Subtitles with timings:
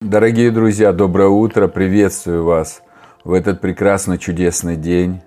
[0.00, 2.82] Дорогие друзья, доброе утро, приветствую вас
[3.24, 5.22] в этот прекрасный чудесный день.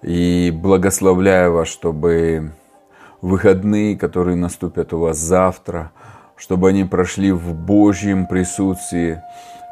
[0.00, 2.52] И благословляю вас, чтобы
[3.20, 5.92] выходные, которые наступят у вас завтра,
[6.34, 9.20] чтобы они прошли в Божьем присутствии,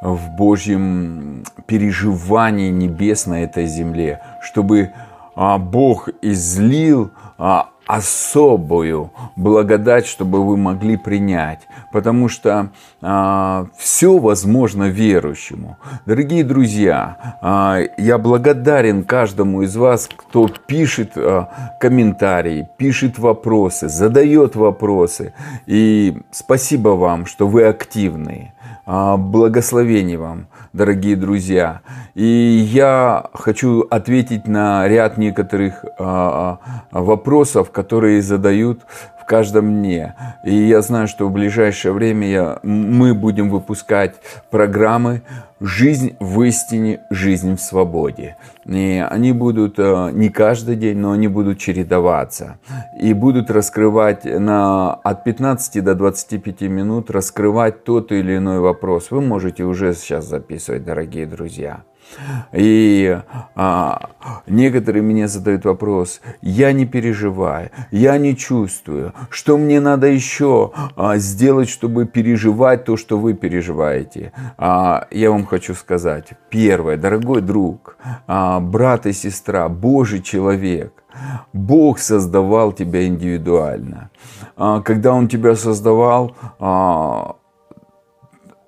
[0.03, 4.91] в Божьем переживании небес на этой земле, чтобы
[5.37, 12.69] а, Бог излил а, особую благодать, чтобы вы могли принять, потому что
[13.01, 15.79] а, все возможно верующему.
[16.05, 24.55] Дорогие друзья, а, я благодарен каждому из вас, кто пишет а, комментарии, пишет вопросы, задает
[24.55, 25.33] вопросы.
[25.67, 28.53] И спасибо вам, что вы активные.
[28.91, 31.83] А, благословений вам, дорогие друзья.
[32.15, 36.59] И я хочу ответить на ряд некоторых а,
[36.91, 38.87] а, вопросов, которые задают
[39.29, 40.15] каждом дне.
[40.43, 44.15] И я знаю, что в ближайшее время я, мы будем выпускать
[44.51, 45.23] программы
[45.61, 48.37] «Жизнь в истине, жизнь в свободе».
[48.65, 52.59] И они будут э, не каждый день, но они будут чередоваться.
[53.01, 59.11] И будут раскрывать на, от 15 до 25 минут, раскрывать тот или иной вопрос.
[59.11, 61.83] Вы можете уже сейчас записывать, дорогие друзья.
[62.53, 63.19] И
[63.55, 64.11] а,
[64.47, 71.19] некоторые мне задают вопрос, я не переживаю, я не чувствую, что мне надо еще а,
[71.19, 74.33] сделать, чтобы переживать то, что вы переживаете.
[74.57, 80.93] А, я вам хочу сказать, первое, дорогой друг, а, брат и сестра, Божий человек,
[81.53, 84.11] Бог создавал тебя индивидуально.
[84.57, 87.37] А, когда Он тебя создавал, а,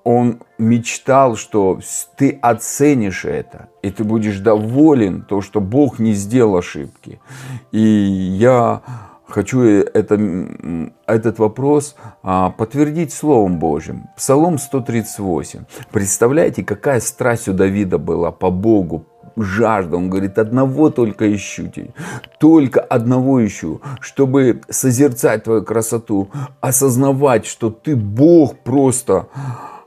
[0.05, 1.81] он мечтал, что
[2.17, 7.21] ты оценишь это, и ты будешь доволен, то, что Бог не сделал ошибки.
[7.73, 8.83] И я
[9.27, 14.09] хочу это, этот вопрос а, подтвердить Словом Божьим.
[14.17, 15.65] Псалом 138.
[15.91, 19.07] Представляете, какая страсть у Давида была по Богу,
[19.37, 19.97] жажда.
[19.97, 21.71] Он говорит, одного только ищу,
[22.39, 26.31] только одного ищу, чтобы созерцать твою красоту,
[26.61, 29.29] осознавать, что ты Бог просто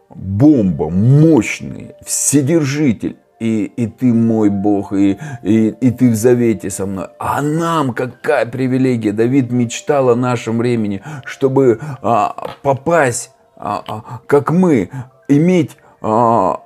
[0.09, 3.17] бомба, мощный, вседержитель.
[3.39, 7.07] И, и ты мой Бог, и, и, и ты в завете со мной.
[7.19, 9.11] А нам какая привилегия?
[9.11, 14.89] Давид мечтал о нашем времени, чтобы а, попасть, а, а, как мы,
[15.27, 16.61] иметь а,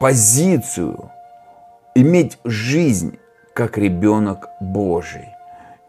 [0.00, 1.10] позицию,
[1.94, 3.18] иметь жизнь,
[3.54, 5.31] как ребенок Божий.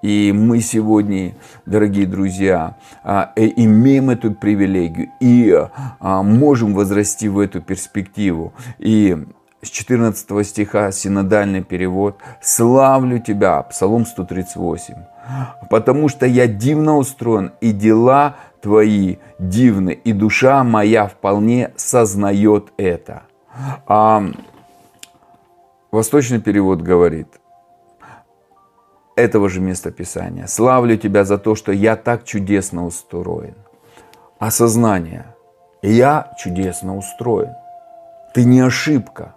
[0.04, 1.34] И мы сегодня,
[1.66, 2.76] дорогие друзья,
[3.06, 5.58] а, э, имеем эту привилегию и
[6.00, 8.52] а, можем возрасти в эту перспективу.
[8.80, 9.18] И
[9.62, 14.94] с 14 стиха синодальный перевод «Славлю Тебя» Псалом 138
[15.70, 23.24] «Потому что я дивно устроен, и дела Твои дивны, и душа моя вполне сознает это».
[23.88, 24.22] А,
[25.92, 27.30] восточный перевод говорит–
[29.16, 30.48] этого же местописания.
[30.48, 33.56] Славлю Тебя за то, что я так чудесно устроен.
[34.40, 35.26] Осознание.
[35.82, 37.54] Я чудесно устроен.
[38.34, 39.36] Ты не ошибка.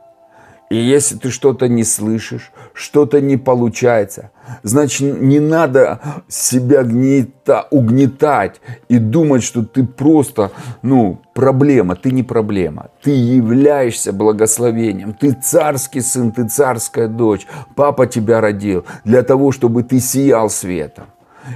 [0.69, 4.31] И если ты что-то не слышишь, что-то не получается,
[4.65, 10.51] значит не надо себя гнита, угнетать и думать, что ты просто,
[10.83, 11.95] ну, проблема.
[11.95, 12.91] Ты не проблема.
[13.01, 15.15] Ты являешься благословением.
[15.15, 17.47] Ты царский сын, ты царская дочь.
[17.77, 21.07] Папа тебя родил для того, чтобы ты сиял светом.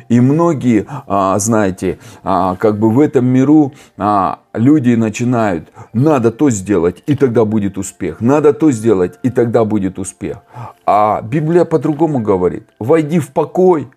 [0.09, 6.51] И многие, а, знаете, а, как бы в этом миру а, люди начинают, надо то
[6.51, 8.21] сделать, и тогда будет успех.
[8.21, 10.39] Надо то сделать, и тогда будет успех.
[10.87, 12.69] А Библия по-другому говорит.
[12.79, 13.89] Войди в покой,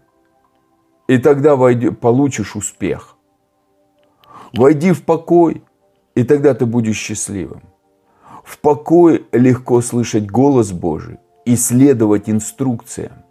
[1.07, 3.17] и тогда войди, получишь успех.
[4.53, 5.63] Войди в покой,
[6.15, 7.61] и тогда ты будешь счастливым.
[8.43, 13.22] В покое легко слышать голос Божий и следовать инструкциям.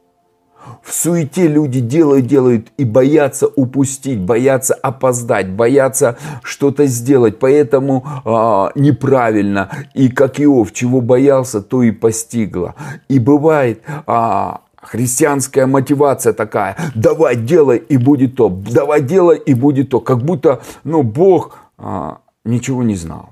[0.82, 8.72] В суете люди делают, делают и боятся упустить, боятся опоздать, боятся что-то сделать, поэтому а,
[8.74, 9.70] неправильно.
[9.94, 12.74] И как Иов, чего боялся, то и постигло.
[13.08, 19.90] И бывает, а, христианская мотивация такая, давай делай и будет то, давай делай и будет
[19.90, 23.30] то, как будто, ну, Бог а, ничего не знал,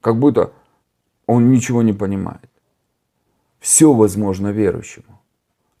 [0.00, 0.52] как будто
[1.26, 2.50] он ничего не понимает.
[3.60, 5.21] Все возможно верующему.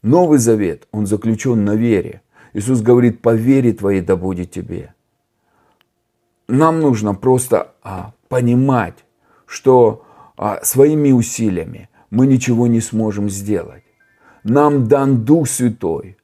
[0.02, 2.22] Новый завет, он заключен на вере.
[2.54, 4.94] Иисус говорит, по вере твоей да будет тебе.
[6.48, 9.04] Нам нужно просто а, понимать,
[9.46, 10.04] что
[10.36, 13.84] а, своими усилиями мы ничего не сможем сделать.
[14.44, 16.16] Нам дан Дух Святой.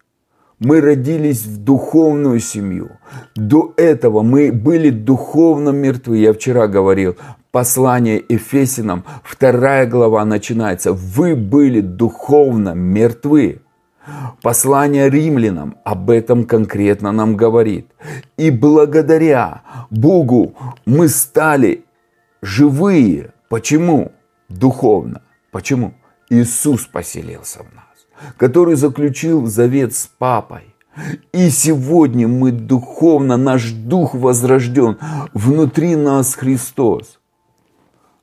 [0.59, 2.91] Мы родились в духовную семью.
[3.37, 6.19] До этого мы были духовно мертвы.
[6.19, 7.17] Я вчера говорил,
[7.53, 10.93] послание Ефесинам, вторая глава начинается.
[10.93, 13.61] Вы были духовно мертвы.
[14.43, 17.91] Послание римлянам об этом конкретно нам говорит.
[18.37, 20.55] И благодаря Богу
[20.87, 21.85] мы стали
[22.43, 23.33] живые.
[23.49, 24.13] Почему?
[24.49, 25.23] Духовно.
[25.51, 25.95] Почему?
[26.31, 30.75] Иисус поселился в нас, который заключил завет с Папой.
[31.33, 34.99] И сегодня мы духовно, наш дух возрожден,
[35.33, 37.19] внутри нас Христос.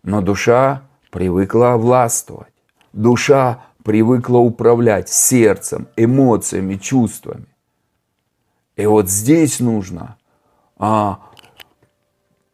[0.03, 2.53] Но душа привыкла властвовать.
[2.91, 7.45] Душа привыкла управлять сердцем, эмоциями, чувствами.
[8.75, 10.17] И вот здесь нужно
[10.77, 11.29] а,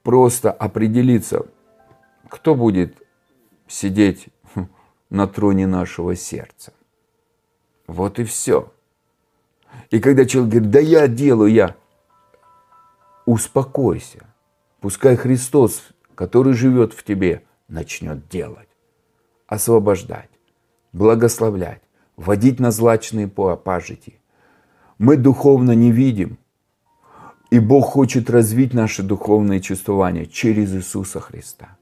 [0.04, 1.46] просто определиться,
[2.28, 2.98] кто будет
[3.66, 4.28] сидеть
[5.10, 6.74] на троне нашего сердца.
[7.88, 8.70] Вот и все.
[9.90, 11.78] И когда человек говорит, да я делаю, я,
[13.26, 14.26] успокойся.
[14.82, 18.68] Пускай Христос, который живет в тебе, начнет делать,
[19.48, 20.31] освобождать,
[20.94, 21.82] благословлять,
[22.18, 24.20] водить на злачные пажити.
[24.98, 26.38] Мы духовно не видим,
[27.50, 31.78] и Бог хочет развить наше духовное чувствование через Иисуса Христа.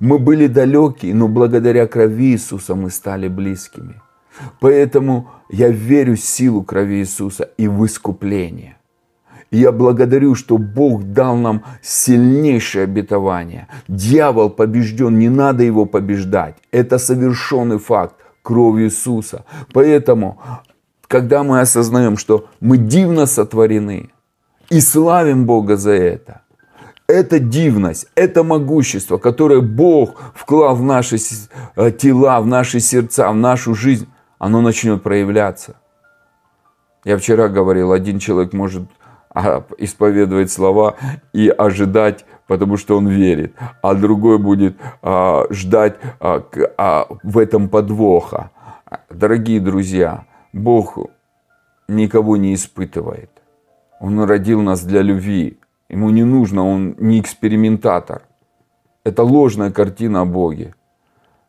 [0.00, 4.00] Мы были далеки, но благодаря крови Иисуса мы стали близкими.
[4.60, 8.77] Поэтому я верю в силу крови Иисуса и в искупление.
[9.50, 13.66] Я благодарю, что Бог дал нам сильнейшее обетование.
[13.88, 16.56] Дьявол побежден, не надо его побеждать.
[16.70, 19.44] Это совершенный факт крови Иисуса.
[19.72, 20.38] Поэтому,
[21.06, 24.10] когда мы осознаем, что мы дивно сотворены,
[24.70, 26.42] и славим Бога за это–
[27.08, 31.16] это дивность, это могущество, которое Бог вклал в наши
[31.74, 34.06] э, тела, в наши сердца, в нашу жизнь,
[34.38, 35.76] оно начнет проявляться.
[37.04, 38.82] Я вчера говорил, один человек может
[39.78, 40.96] исповедовать слова
[41.32, 46.42] и ожидать, потому что он верит, а другой будет а, ждать а,
[46.76, 48.50] а, в этом подвоха.
[49.10, 50.98] Дорогие друзья, Бог
[51.88, 53.30] никого не испытывает.
[54.00, 55.58] Он родил нас для любви.
[55.88, 58.22] Ему не нужно, он не экспериментатор.
[59.04, 60.74] Это ложная картина о Боге.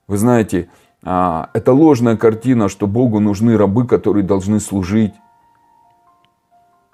[0.08, 0.70] Вы знаете,
[1.04, 5.14] а, это ложная картина, что Богу нужны рабы, которые должны служить.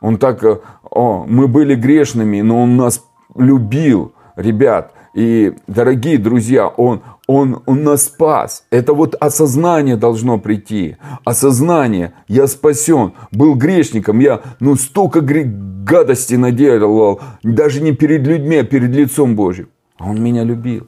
[0.06, 0.60] Он так, э,
[0.92, 3.04] о, мы были грешными, но Он нас
[3.36, 4.94] любил, ребят.
[5.16, 8.68] И, дорогие друзья, Он, он, он нас спас.
[8.69, 10.98] Это вот осознание должно прийти.
[11.24, 18.63] Осознание, я спасен, был грешником, я ну столько гадости наделал, даже не перед людьми, а
[18.63, 19.69] перед лицом Божьим.
[20.00, 20.88] Он меня любил.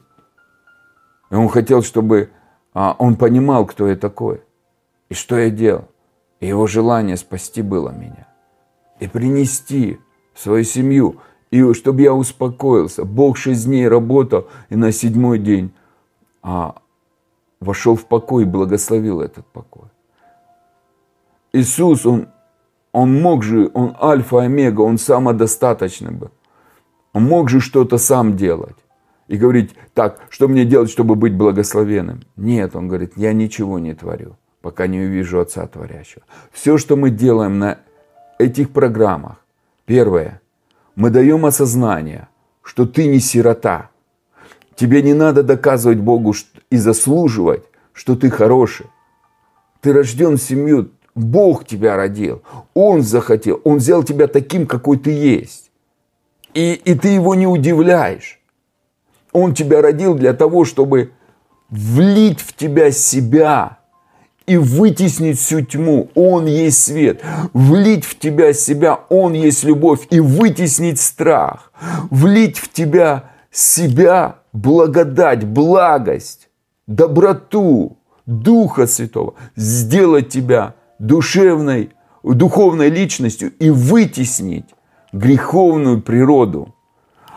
[1.32, 2.30] И он хотел, чтобы
[2.72, 4.42] а, он понимал, кто я такой.
[5.08, 5.88] И что я делал.
[6.38, 8.27] И его желание спасти было меня.
[9.00, 9.98] И принести
[10.34, 11.16] свою семью.
[11.50, 13.04] И чтобы я успокоился.
[13.04, 15.72] Бог шесть дней работал, и на седьмой день
[16.42, 16.76] а
[17.60, 19.88] вошел в покой и благословил этот покой.
[21.52, 22.28] Иисус, Он,
[22.92, 26.30] он мог же, Он альфа, омега, Он самодостаточный был.
[27.12, 28.76] Он мог же что-то сам делать.
[29.26, 32.22] И говорить, так, что мне делать, чтобы быть благословенным?
[32.36, 36.22] Нет, он говорит, я ничего не творю, пока не увижу Отца Творящего.
[36.50, 37.78] Все, что мы делаем на
[38.38, 39.44] этих программах,
[39.84, 40.40] первое,
[40.94, 42.28] мы даем осознание,
[42.62, 43.90] что ты не сирота,
[44.78, 46.34] Тебе не надо доказывать Богу
[46.70, 48.86] и заслуживать, что ты хороший.
[49.80, 52.42] Ты рожден в семью, Бог тебя родил,
[52.74, 55.72] Он захотел, Он взял тебя таким, какой ты есть.
[56.54, 58.40] И, и ты его не удивляешь.
[59.32, 61.10] Он тебя родил для того, чтобы
[61.70, 63.78] влить в тебя себя
[64.48, 66.10] и вытеснить всю тьму.
[66.14, 67.22] Он есть свет.
[67.52, 71.72] Влить в тебя себя, Он есть любовь и вытеснить страх.
[72.10, 76.48] Влить в тебя себя благодать, благость,
[76.86, 84.66] доброту Духа Святого, сделать тебя душевной, духовной личностью и вытеснить
[85.12, 86.74] греховную природу.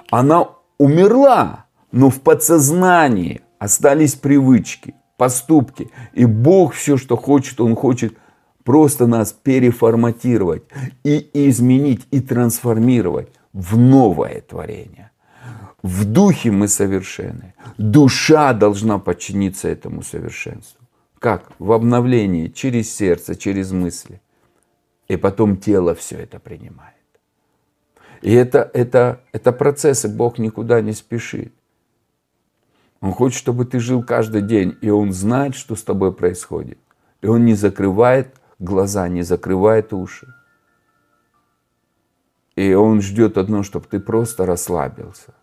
[0.10, 5.92] Она умерла, но в подсознании остались привычки, поступки.
[6.13, 8.18] И Бог все, что хочет, Он хочет
[8.63, 10.63] просто нас переформатировать
[11.04, 15.12] и изменить, и трансформировать в новое творение.
[15.84, 17.54] В духе мы совершенны.
[17.78, 20.88] Душа должна подчиниться этому совершенству.
[21.20, 21.51] Как?
[21.60, 24.20] В обновлении, через сердце, через мысли.
[25.08, 26.96] И потом тело все это принимает.
[28.24, 31.54] И это, это, это процессы, Бог никуда не спешит.
[33.01, 36.77] Он хочет, чтобы ты жил каждый день, и Он знает, что с тобой происходит.
[37.22, 40.27] И Он не закрывает глаза, не закрывает уши.
[42.55, 45.34] И Он ждет одно, чтобы ты просто расслабился.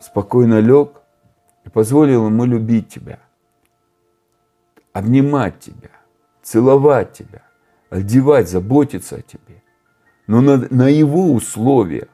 [0.00, 1.00] Спокойно лег
[1.64, 3.18] и позволил Ему любить тебя,
[4.92, 5.90] обнимать тебя,
[6.42, 7.42] целовать тебя,
[7.88, 9.62] одевать, заботиться о тебе.
[10.26, 12.08] Но на, на Его условиях.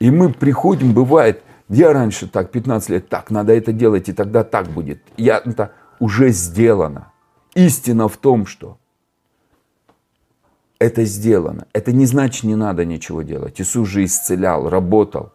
[0.00, 4.44] И мы приходим, бывает, я раньше так, 15 лет, так, надо это делать, и тогда
[4.44, 5.02] так будет.
[5.16, 7.12] Я, это уже сделано.
[7.54, 8.78] Истина в том, что
[10.78, 11.66] это сделано.
[11.72, 13.60] Это не значит, не надо ничего делать.
[13.60, 15.32] Иисус же исцелял, работал,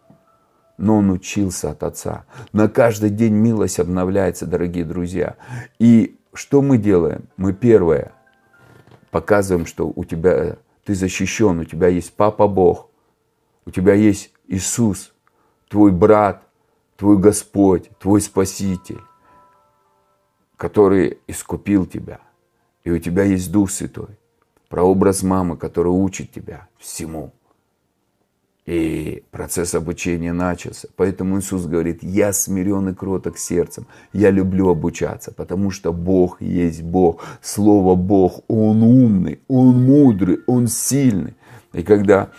[0.76, 2.24] но Он учился от Отца.
[2.52, 5.36] На каждый день милость обновляется, дорогие друзья.
[5.78, 7.24] И что мы делаем?
[7.36, 8.12] Мы первое,
[9.10, 12.90] показываем, что у тебя, ты защищен, у тебя есть Папа Бог,
[13.66, 15.14] у тебя есть Иисус,
[15.68, 16.42] твой брат,
[16.96, 19.00] твой Господь, твой Спаситель,
[20.56, 22.20] который искупил тебя.
[22.84, 24.18] И у тебя есть Дух Святой
[24.68, 27.32] прообраз мамы, которая учит тебя всему.
[28.66, 30.88] И процесс обучения начался.
[30.96, 33.86] Поэтому Иисус говорит, я смирен и кроток сердцем.
[34.12, 37.24] Я люблю обучаться, потому что Бог есть Бог.
[37.40, 41.34] Слово Бог, Он умный, Он мудрый, Он сильный.
[41.72, 42.30] И когда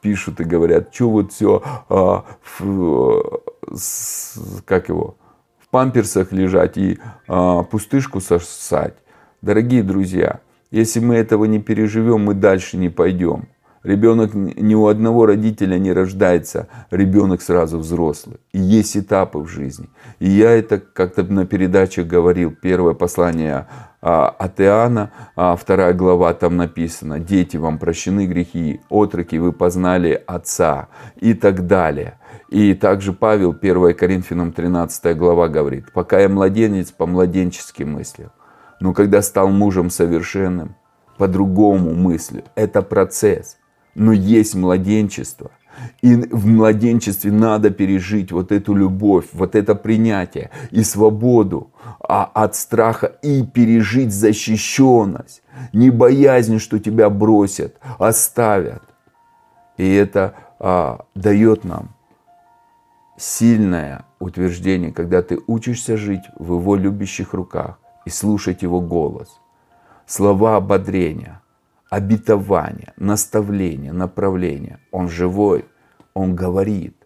[0.00, 2.24] пишут и говорят, что вот все, а,
[2.58, 3.42] в,
[3.74, 5.16] с, как его,
[5.58, 8.94] в памперсах лежать и а, пустышку сосать.
[9.42, 10.40] Дорогие друзья,
[10.70, 13.48] если мы этого не переживем, мы дальше не пойдем.
[13.82, 18.36] Ребенок ни у одного родителя не рождается, ребенок сразу взрослый.
[18.52, 19.88] И есть этапы в жизни.
[20.18, 22.54] И я это как-то на передачах говорил.
[22.54, 23.66] Первое послание
[24.02, 30.22] а, от Иоанна, а вторая глава там написано, дети вам прощены грехи, отроки вы познали
[30.26, 32.18] Отца и так далее.
[32.50, 38.30] И также Павел, 1 Коринфянам 13 глава говорит, пока я младенец, по младенческим мыслям.
[38.80, 40.74] Но когда стал мужем совершенным,
[41.20, 42.44] по-другому мыслю.
[42.54, 43.58] Это процесс.
[43.94, 45.50] Но есть младенчество.
[46.02, 51.70] И в младенчестве надо пережить вот эту любовь, вот это принятие и свободу
[52.00, 55.42] а от страха и пережить защищенность,
[55.72, 58.82] не боязнь, что тебя бросят, оставят.
[59.76, 61.90] И это а, дает нам
[63.16, 69.40] сильное утверждение, когда ты учишься жить в его любящих руках и слушать Его голос.
[70.06, 71.40] Слова ободрения,
[71.90, 74.78] обетования, наставления, направления.
[74.92, 75.66] Он живой,
[76.14, 76.96] Он говорит.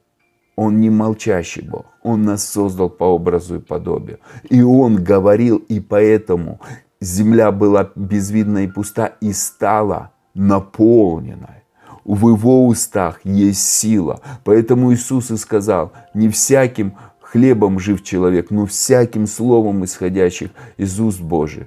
[0.57, 1.87] Он не молчащий Бог.
[2.03, 4.21] Он нас создал по образу и подобию.
[4.49, 6.61] И Он говорил, и поэтому
[7.01, 11.65] земля была безвидна и пуста, и стала наполненной.
[12.05, 14.21] В Его устах есть сила.
[14.45, 21.21] Поэтому Иисус и сказал, не всяким хлебом жив человек, но всяким словом, исходящих из уст
[21.21, 21.67] Божьих.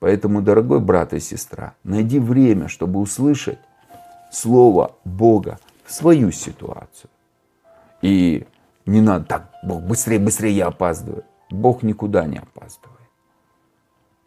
[0.00, 3.58] Поэтому, дорогой брат и сестра, найди время, чтобы услышать
[4.32, 7.10] Слово Бога в свою ситуацию.
[8.02, 8.46] И
[8.86, 11.24] не надо так, Бог, быстрее, быстрее, я опаздываю.
[11.50, 12.98] Бог никуда не опаздывает.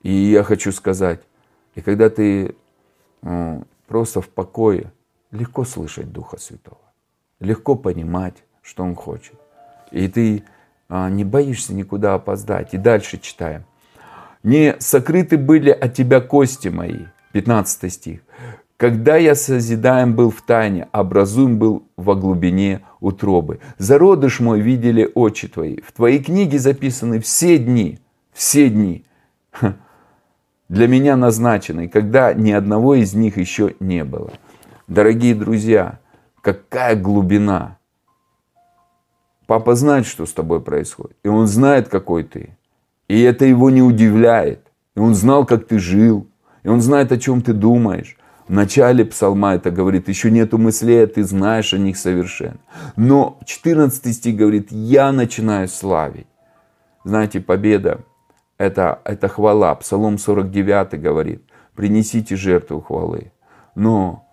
[0.03, 1.21] И я хочу сказать,
[1.75, 2.55] и когда ты
[3.23, 4.91] э, просто в покое,
[5.31, 6.81] легко слышать Духа Святого,
[7.39, 9.35] легко понимать, что Он хочет.
[9.91, 10.43] И ты
[10.89, 12.73] а, не боишься никуда опоздать.
[12.73, 13.65] И дальше читаем.
[14.43, 17.05] Не сокрыты были от тебя кости мои.
[17.31, 18.19] 15 стих.
[18.77, 23.59] Когда я созидаем был в тайне, образуем был во глубине утробы.
[23.77, 25.79] Зародыш мой видели очи твои.
[25.81, 27.99] В твоей книге записаны все дни,
[28.33, 29.05] все дни
[30.69, 34.31] для меня назначены, когда ни одного из них еще не было.
[34.87, 35.99] Дорогие друзья,
[36.41, 37.77] какая глубина
[39.45, 41.17] Папа знает, что с тобой происходит.
[41.23, 42.57] И он знает, какой ты.
[43.07, 44.67] И это его не удивляет.
[44.95, 46.27] И он знал, как ты жил.
[46.63, 48.17] И он знает, о чем ты думаешь.
[48.47, 52.59] В начале псалма это говорит, еще нету мыслей, а ты знаешь о них совершенно.
[52.95, 56.27] Но 14 стих говорит, я начинаю славить.
[57.05, 58.01] Знаете, победа
[58.57, 59.75] это, это хвала.
[59.75, 61.43] Псалом 49 говорит,
[61.75, 63.31] принесите жертву хвалы.
[63.75, 64.25] Но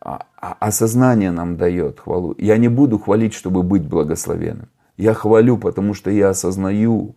[0.00, 2.34] а, а осознание нам дает хвалу.
[2.38, 4.68] Я не буду хвалить, чтобы быть благословенным.
[4.96, 7.16] Я хвалю, потому что я осознаю,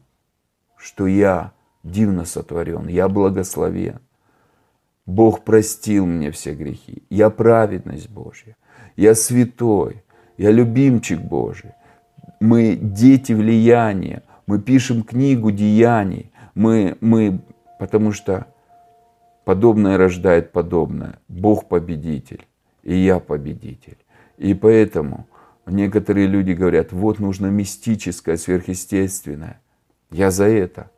[0.83, 3.99] что я дивно сотворен, я благословен.
[5.05, 7.03] Бог простил мне все грехи.
[7.09, 8.57] Я праведность Божья.
[8.97, 10.03] Я святой.
[10.37, 11.71] Я любимчик Божий.
[12.41, 14.23] Мы дети влияния.
[14.45, 16.31] Мы пишем книгу деяний.
[16.53, 17.39] Мы, мы,
[17.79, 18.47] потому что
[19.45, 21.19] подобное рождает подобное.
[21.29, 22.45] Бог победитель
[22.83, 23.97] и я победитель.
[24.37, 25.27] И поэтому
[25.65, 29.61] некоторые люди говорят, вот нужно мистическое, сверхъестественное.
[30.13, 30.89] Я за это.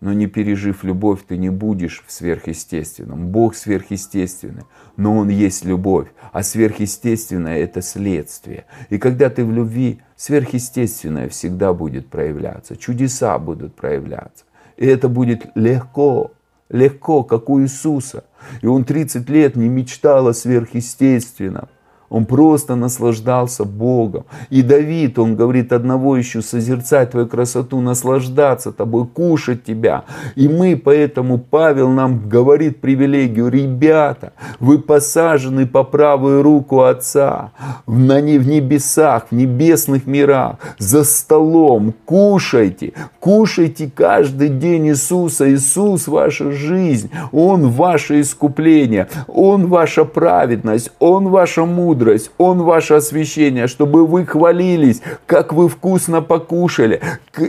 [0.00, 3.28] но не пережив любовь, ты не будешь в сверхъестественном.
[3.28, 4.64] Бог сверхъестественный,
[4.98, 8.66] но Он есть любовь, а сверхъестественное– это следствие.
[8.90, 14.44] И когда ты в любви, сверхъестественное всегда будет проявляться, чудеса будут проявляться.
[14.76, 16.32] И это будет легко,
[16.68, 18.24] легко, как у Иисуса.
[18.60, 21.68] И Он 30 лет не мечтал о сверхъестественном.
[22.14, 24.24] Он просто наслаждался Богом.
[24.48, 30.04] И Давид, он говорит, одного ищу созерцать твою красоту, наслаждаться тобой, кушать тебя.
[30.36, 37.50] И мы поэтому, Павел нам говорит привилегию, ребята, вы посажены по правую руку Отца,
[37.88, 45.52] на не в небесах, в небесных мирах, за столом, кушайте, кушайте каждый день Иисуса.
[45.52, 52.94] Иисус ваша жизнь, Он ваше искупление, Он ваша праведность, Он ваша мудрость мудрость, Он ваше
[52.94, 57.00] освящение, чтобы вы хвалились, как вы вкусно покушали.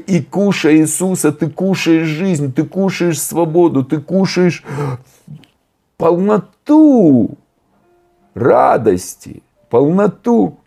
[0.08, 4.64] И кушая Иисуса, ты кушаешь жизнь, ты кушаешь свободу, ты кушаешь
[5.98, 7.38] полноту
[8.34, 10.58] радости, полноту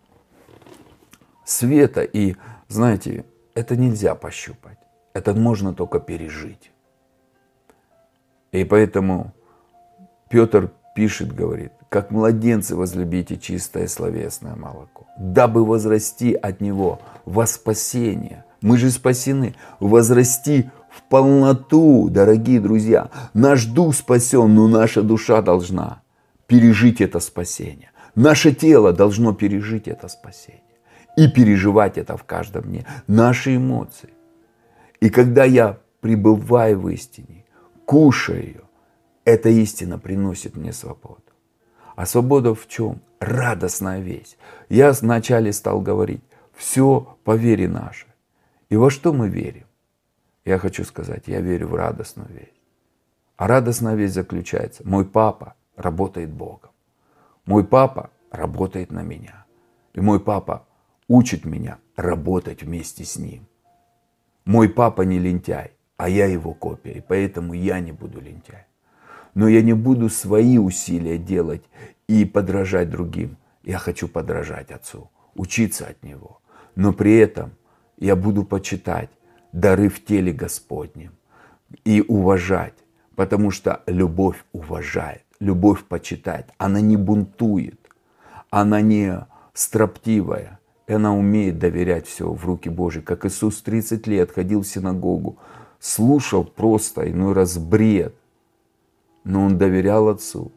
[1.44, 2.02] света.
[2.02, 2.36] И
[2.68, 4.78] знаете, это нельзя пощупать.
[5.14, 6.70] Это можно только пережить.
[8.52, 9.32] И поэтому
[10.30, 18.44] Петр пишет, говорит, как младенцы возлюбите чистое словесное молоко, дабы возрасти от него во спасение.
[18.62, 23.10] Мы же спасены, возрасти в полноту, дорогие друзья.
[23.32, 26.02] Наш дух спасен, но наша душа должна
[26.48, 27.92] пережить это спасение.
[28.16, 30.62] Наше тело должно пережить это спасение
[31.16, 32.84] и переживать это в каждом дне.
[33.06, 34.10] Наши эмоции.
[34.98, 37.44] И когда я пребываю в истине,
[37.84, 38.67] кушаю ее,
[39.28, 41.22] эта истина приносит мне свободу.
[41.96, 43.02] А свобода в чем?
[43.20, 44.38] Радостная весть.
[44.70, 46.22] Я вначале стал говорить,
[46.54, 48.08] все по вере нашей.
[48.70, 49.66] И во что мы верим?
[50.46, 52.62] Я хочу сказать, я верю в радостную весть.
[53.36, 56.70] А радостная весть заключается, мой папа работает Богом.
[57.44, 59.44] Мой папа работает на меня.
[59.92, 60.66] И мой папа
[61.06, 63.46] учит меня работать вместе с ним.
[64.46, 68.67] Мой папа не лентяй, а я его копия, и поэтому я не буду лентяй
[69.34, 71.62] но я не буду свои усилия делать
[72.08, 73.36] и подражать другим.
[73.62, 76.40] Я хочу подражать Отцу, учиться от Него.
[76.74, 77.52] Но при этом
[77.98, 79.10] я буду почитать
[79.52, 81.12] дары в теле Господнем
[81.84, 82.74] и уважать,
[83.16, 87.80] потому что любовь уважает, любовь почитает, она не бунтует,
[88.50, 93.00] она не строптивая, она умеет доверять все в руки Божьи.
[93.00, 95.38] Как Иисус 30 лет ходил в синагогу,
[95.78, 98.14] слушал просто иной раз бред,
[99.28, 100.50] но он доверял отцу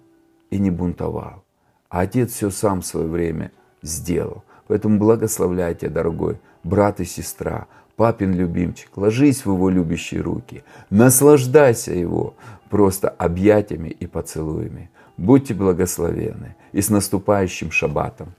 [0.49, 1.43] и не бунтовал.
[1.89, 4.43] А отец все сам в свое время сделал.
[4.67, 12.35] Поэтому благословляйте, дорогой брат и сестра, папин любимчик, ложись в его любящие руки, наслаждайся его
[12.69, 14.89] просто объятиями и поцелуями.
[15.17, 18.33] Будьте благословенны и с наступающим шаббатом.